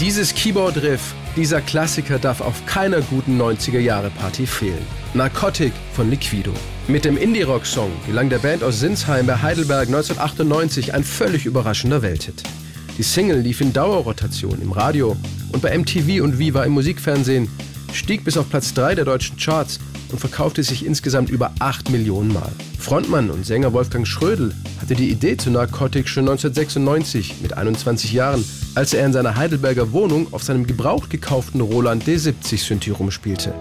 [0.00, 4.84] Dieses Keyboard-Riff, dieser Klassiker darf auf keiner guten 90er-Jahre-Party fehlen.
[5.14, 6.50] Narcotic von Liquido.
[6.88, 12.42] Mit dem Indie-Rock-Song gelang der Band aus Sinsheim bei Heidelberg 1998 ein völlig überraschender Welthit.
[12.98, 15.16] Die Single lief in Dauerrotation im Radio
[15.52, 17.48] und bei MTV und Viva im Musikfernsehen,
[17.92, 19.78] stieg bis auf Platz 3 der deutschen Charts
[20.10, 22.50] und verkaufte sich insgesamt über 8 Millionen Mal.
[22.80, 28.44] Frontmann und Sänger Wolfgang Schrödel hatte die Idee zu Narcotic schon 1996 mit 21 Jahren,
[28.74, 33.54] als er in seiner Heidelberger Wohnung auf seinem gebraucht gekauften Roland D70 Synthi rumspielte.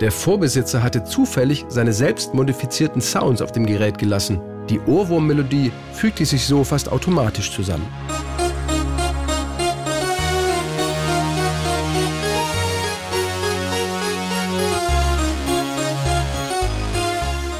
[0.00, 4.40] Der Vorbesitzer hatte zufällig seine selbst modifizierten Sounds auf dem Gerät gelassen.
[4.68, 7.86] Die Ohrwurmmelodie fügte sich so fast automatisch zusammen.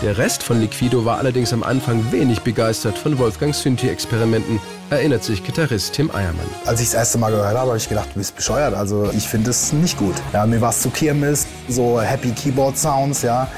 [0.02, 5.42] Der Rest von Liquido war allerdings am Anfang wenig begeistert von Wolfgangs Synthi-Experimenten, erinnert sich
[5.44, 6.46] Gitarrist Tim Eiermann.
[6.66, 8.74] Als ich das erste Mal gehört habe, habe ich gedacht, du bist bescheuert.
[8.74, 10.14] Also ich finde es nicht gut.
[10.32, 13.48] Ja, mir war es zu Kirmes, so Happy Keyboard Sounds, ja.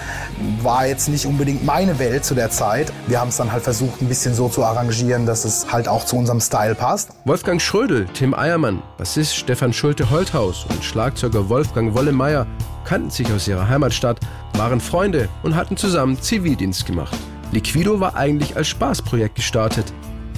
[0.63, 2.93] War jetzt nicht unbedingt meine Welt zu der Zeit.
[3.07, 6.05] Wir haben es dann halt versucht, ein bisschen so zu arrangieren, dass es halt auch
[6.05, 7.11] zu unserem Style passt.
[7.25, 12.47] Wolfgang Schrödel, Tim Eiermann, Bassist Stefan Schulte-Holthaus und Schlagzeuger Wolfgang Wollemeyer
[12.85, 14.21] kannten sich aus ihrer Heimatstadt,
[14.55, 17.17] waren Freunde und hatten zusammen Zivildienst gemacht.
[17.51, 19.93] Liquido war eigentlich als Spaßprojekt gestartet.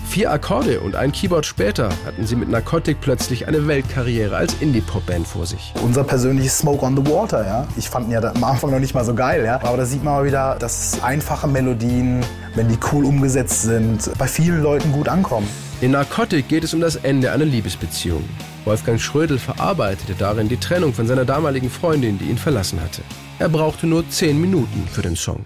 [0.08, 5.26] Vier Akkorde und ein Keyboard später hatten sie mit Narcotic plötzlich eine Weltkarriere als Indie-Pop-Band
[5.26, 5.74] vor sich.
[5.82, 7.66] Unser persönliches Smoke on the Water, ja.
[7.76, 9.56] Ich fand ihn ja am Anfang noch nicht mal so geil, ja.
[9.62, 14.26] Aber da sieht man mal wieder, dass einfache Melodien, wenn die cool umgesetzt sind, bei
[14.26, 15.48] vielen Leuten gut ankommen.
[15.82, 18.24] In Narcotic geht es um das Ende einer Liebesbeziehung.
[18.64, 23.02] Wolfgang Schrödel verarbeitete darin die Trennung von seiner damaligen Freundin, die ihn verlassen hatte.
[23.38, 25.44] Er brauchte nur zehn Minuten für den Song.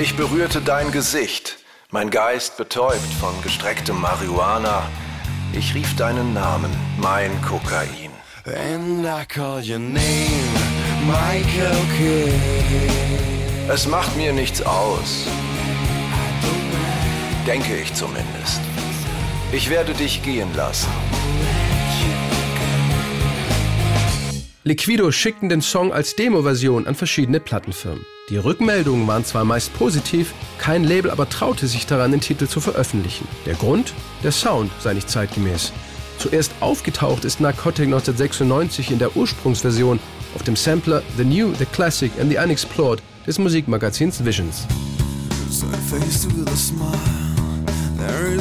[0.00, 1.58] Ich berührte dein Gesicht,
[1.90, 4.82] mein Geist betäubt von gestrecktem Marihuana.
[5.52, 8.12] Ich rief deinen Namen, mein Kokain.
[8.46, 10.02] And I call your name,
[11.06, 11.44] my.
[13.68, 15.26] Es macht mir nichts aus.
[17.46, 18.60] Denke ich zumindest.
[19.52, 20.88] Ich werde dich gehen lassen.
[24.64, 28.04] Liquido schickten den Song als Demo-Version an verschiedene Plattenfirmen.
[28.28, 32.60] Die Rückmeldungen waren zwar meist positiv, kein Label aber traute sich daran, den Titel zu
[32.60, 33.26] veröffentlichen.
[33.46, 33.94] Der Grund?
[34.24, 35.72] Der Sound sei nicht zeitgemäß.
[36.18, 40.00] Zuerst aufgetaucht ist Narcotic 1996 in der Ursprungsversion
[40.34, 44.66] auf dem Sampler The New, The Classic and The Unexplored des Musikmagazins Visions.
[47.96, 48.34] There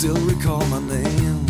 [0.00, 1.44] still recall my name.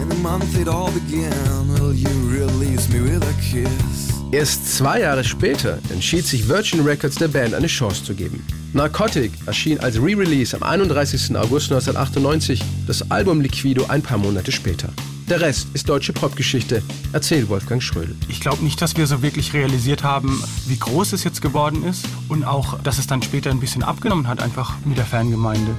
[0.00, 1.68] In the month it all began.
[1.74, 4.12] Will you release me with a kiss?
[4.30, 8.46] Erst zwei Jahre später entschied sich Virgin Records der Band eine Chance zu geben.
[8.74, 11.36] Narcotic erschien als Re-Release am 31.
[11.36, 14.90] August 1998, das Album Liquido ein paar Monate später.
[15.28, 18.14] Der Rest ist deutsche Popgeschichte, erzählt Wolfgang Schrödel.
[18.28, 22.04] Ich glaube nicht, dass wir so wirklich realisiert haben, wie groß es jetzt geworden ist
[22.28, 25.74] und auch, dass es dann später ein bisschen abgenommen hat, einfach mit der Fangemeinde.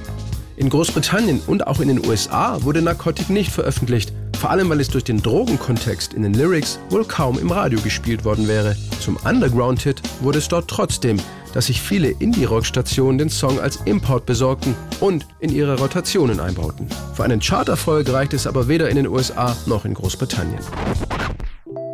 [0.62, 4.88] In Großbritannien und auch in den USA wurde Narcotic nicht veröffentlicht, vor allem weil es
[4.88, 8.76] durch den Drogenkontext in den Lyrics wohl kaum im Radio gespielt worden wäre.
[9.00, 11.18] Zum Underground-Hit wurde es dort trotzdem,
[11.52, 16.86] dass sich viele Indie-Rock-Stationen den Song als Import besorgten und in ihre Rotationen einbauten.
[17.14, 20.60] Für einen Charterfolg reicht es aber weder in den USA noch in Großbritannien.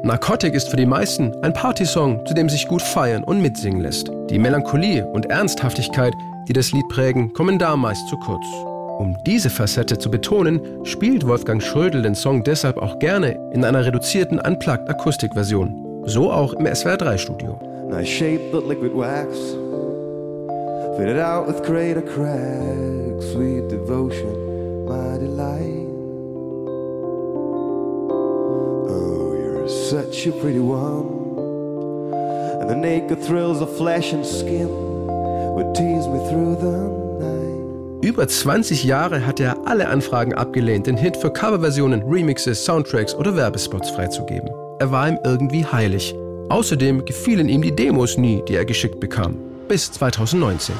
[0.04, 4.10] Narcotic ist für die meisten ein Partysong, zu dem sich gut feiern und mitsingen lässt.
[4.28, 6.12] Die Melancholie und Ernsthaftigkeit,
[6.48, 8.44] die das Lied prägen, kommen da meist zu kurz.
[8.98, 13.84] Um diese Facette zu betonen, spielt Wolfgang Schrödel den Song deshalb auch gerne in einer
[13.84, 16.02] reduzierten Unplugged-Akustikversion.
[16.06, 17.60] So auch im SWR3-Studio.
[17.90, 19.36] Nice shape but liquid wax
[20.96, 25.86] Fitted out with crater cracks Sweet devotion, my delight
[28.90, 31.38] Oh, you're such a pretty one
[32.60, 34.97] And the naked thrills of flesh and skin
[38.00, 43.36] Über 20 Jahre hat er alle Anfragen abgelehnt, den Hit für Coverversionen, Remixes, Soundtracks oder
[43.36, 44.50] Werbespots freizugeben.
[44.78, 46.14] Er war ihm irgendwie heilig.
[46.48, 49.36] Außerdem gefielen ihm die Demos nie, die er geschickt bekam.
[49.68, 50.74] Bis 2019.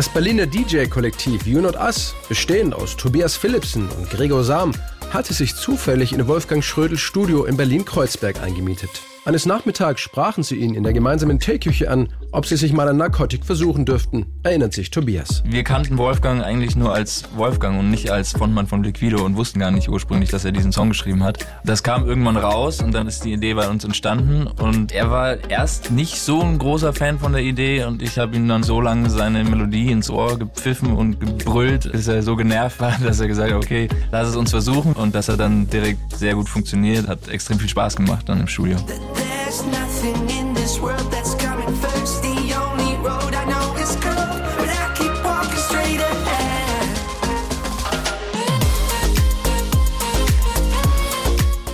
[0.00, 4.72] Das Berliner DJ-Kollektiv You Not Us, bestehend aus Tobias Philipsen und Gregor Sam,
[5.10, 9.02] hatte sich zufällig in Wolfgang Schrödels Studio in Berlin-Kreuzberg eingemietet.
[9.26, 12.96] Eines Nachmittags sprachen sie ihn in der gemeinsamen Teeküche an, ob sie sich mal ein
[12.96, 15.42] Narkotik versuchen dürften, erinnert sich Tobias.
[15.44, 19.58] Wir kannten Wolfgang eigentlich nur als Wolfgang und nicht als Frontmann von Liquido und wussten
[19.58, 21.46] gar nicht ursprünglich, dass er diesen Song geschrieben hat.
[21.64, 25.50] Das kam irgendwann raus und dann ist die Idee bei uns entstanden und er war
[25.50, 28.80] erst nicht so ein großer Fan von der Idee und ich habe ihm dann so
[28.80, 33.28] lange seine Melodie ins Ohr gepfiffen und gebrüllt, bis er so genervt war, dass er
[33.28, 37.06] gesagt hat, okay, lass es uns versuchen und dass er dann direkt sehr gut funktioniert,
[37.06, 38.78] hat extrem viel Spaß gemacht dann im Studio.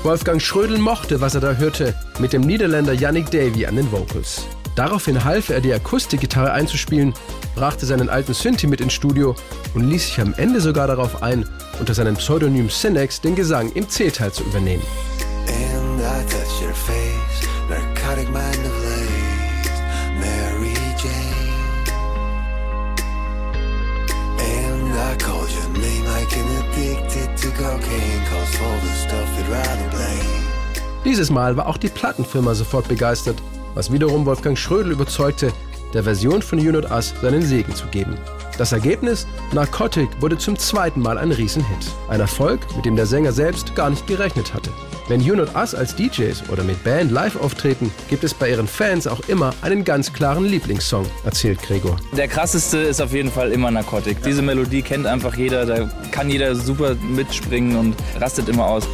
[0.07, 4.47] Wolfgang Schrödel mochte, was er da hörte, mit dem Niederländer Yannick Davy an den Vocals.
[4.77, 7.13] Daraufhin half er, die Akustikgitarre einzuspielen,
[7.57, 9.35] brachte seinen alten Synthi mit ins Studio
[9.75, 11.45] und ließ sich am Ende sogar darauf ein,
[11.81, 14.83] unter seinem Pseudonym Cinex den Gesang im C-Teil zu übernehmen.
[15.49, 17.36] And I touch your face
[18.07, 19.81] narcotic mind of lace,
[20.21, 21.85] Mary Jane.
[24.39, 29.49] And I called your name like an addicted to cocaine, cause all the stuff you'd
[29.49, 30.45] rather blame.
[31.05, 33.43] Dieses Mal war auch die Plattenfirma sofort begeistert,
[33.75, 35.53] was wiederum Wolfgang Schrödel überzeugte,
[35.93, 38.17] der Version von You Not Us seinen Segen zu geben.
[38.57, 39.27] Das Ergebnis?
[39.53, 41.91] Narcotic wurde zum zweiten Mal ein Riesenhit.
[42.09, 44.71] Ein Erfolg, mit dem der Sänger selbst gar nicht gerechnet hatte.
[45.09, 48.67] Wenn You Not Us als DJs oder mit Band live auftreten, gibt es bei ihren
[48.67, 51.97] Fans auch immer einen ganz klaren Lieblingssong, erzählt Gregor.
[52.17, 54.21] Der krasseste ist auf jeden Fall immer Narcotic.
[54.25, 58.89] Diese Melodie kennt einfach jeder, da kann jeder super mitspringen und rastet immer aus.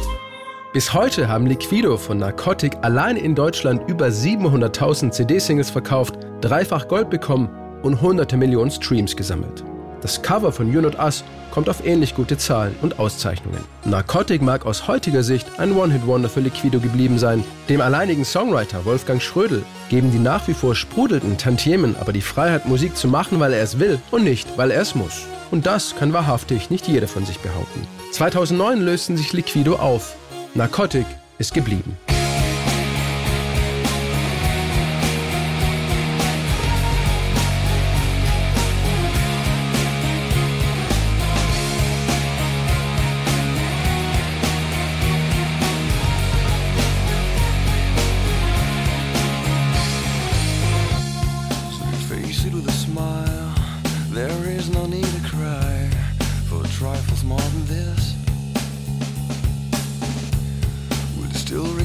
[0.71, 7.09] Bis heute haben Liquido von Narcotic allein in Deutschland über 700.000 CD-Singles verkauft, dreifach Gold
[7.09, 7.49] bekommen
[7.81, 9.63] und hunderte Millionen Streams gesammelt.
[10.03, 13.63] Das Cover von You Not Us kommt auf ähnlich gute Zahlen und Auszeichnungen.
[13.85, 17.41] Narcotic mag aus heutiger Sicht ein One-Hit-Wonder für Liquido geblieben sein.
[17.69, 22.65] Dem alleinigen Songwriter Wolfgang Schrödel geben die nach wie vor sprudelnden Tantiemen aber die Freiheit,
[22.65, 25.25] Musik zu machen, weil er es will und nicht, weil er es muss.
[25.51, 27.87] Und das kann wahrhaftig nicht jeder von sich behaupten.
[28.11, 30.17] 2009 lösten sich Liquido auf.
[30.53, 31.05] Narcotic
[31.37, 31.97] ist geblieben.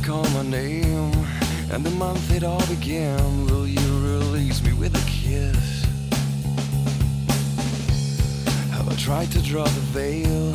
[0.08, 1.12] call my name
[1.70, 3.44] and the month it all began.
[3.44, 5.84] Will you release me with a kiss?
[8.72, 10.54] Have I tried to draw the veil?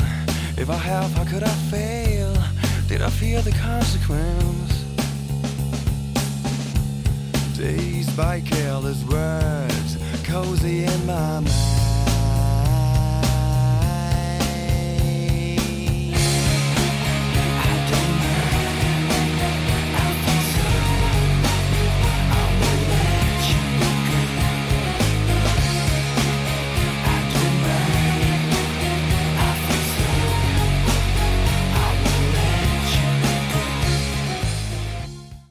[0.58, 2.34] If I have, how could I fail?
[2.88, 4.86] Did I fear the consequence?
[7.56, 11.83] Dazed by careless words, cozy in my mind.